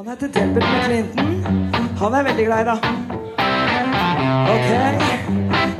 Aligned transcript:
Han 0.00 0.08
heter 0.08 0.28
Delbert 0.28 0.64
McClinton. 0.64 1.44
Han 1.98 2.14
er 2.14 2.22
veldig 2.22 2.44
glad 2.46 2.60
i 2.60 2.64
deg. 2.68 2.78
Ok. 4.52 4.70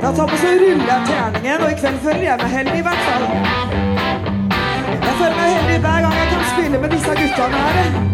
Da 0.01 0.11
tar 0.17 0.29
vi 0.31 0.37
så 0.43 0.51
ruller 0.61 0.85
jeg 0.91 1.07
terningen, 1.07 1.63
og 1.63 1.71
i 1.71 1.79
kveld 1.79 1.97
føler 2.05 2.23
jeg 2.27 2.37
meg 2.43 2.53
heldig 2.53 2.77
i 2.77 2.85
hvert 2.89 3.03
fall. 3.07 3.27
Jeg 5.07 5.17
føler 5.23 5.35
meg 5.41 5.51
heldig 5.57 5.81
hver 5.87 5.99
gang 6.05 6.15
jeg 6.21 6.31
kan 6.35 6.47
spille 6.53 6.85
med 6.85 6.97
disse 6.97 7.19
guttene 7.23 7.65
her. 7.65 8.10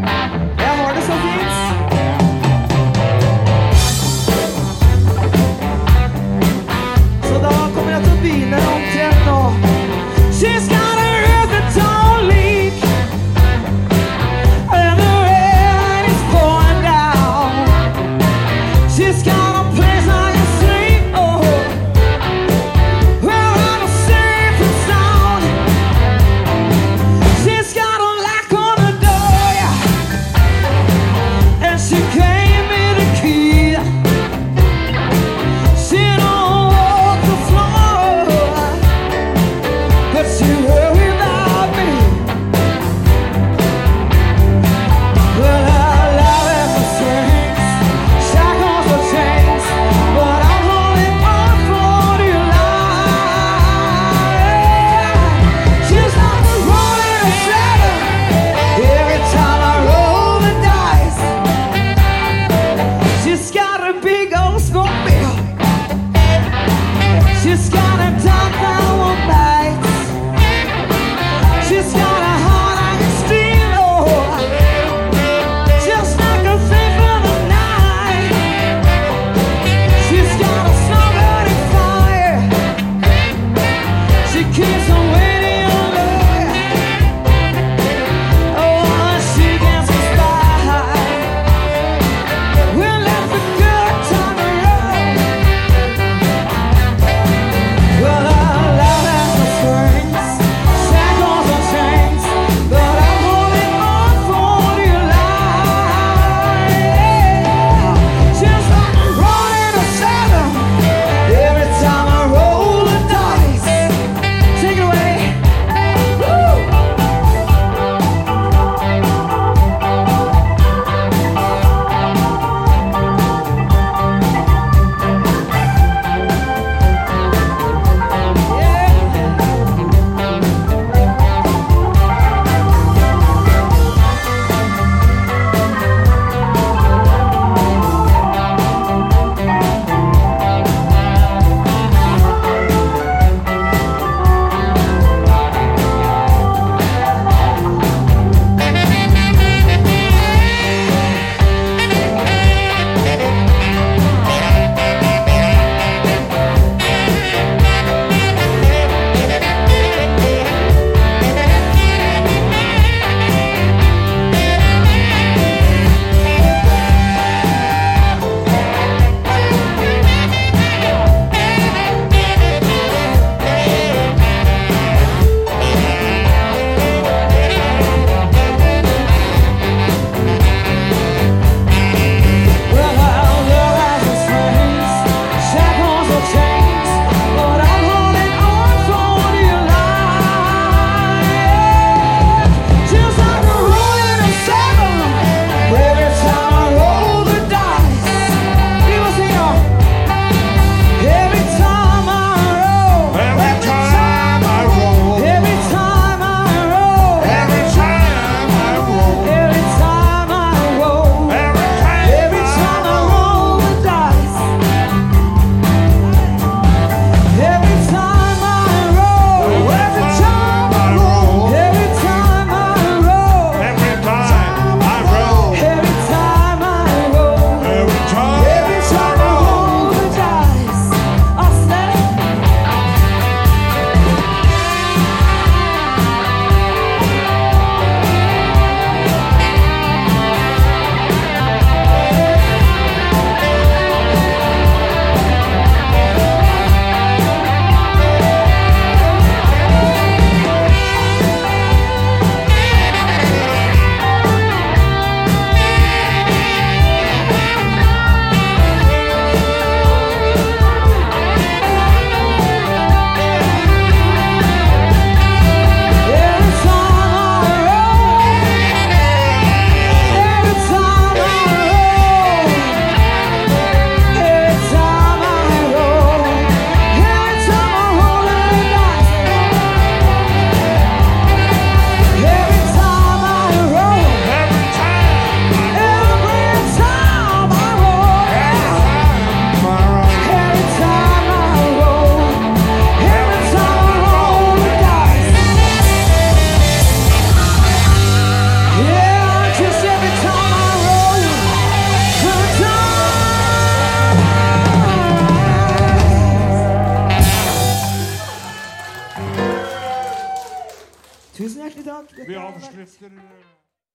drifted 312.77 313.11
around. 313.11 313.66